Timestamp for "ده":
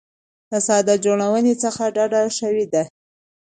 2.73-2.83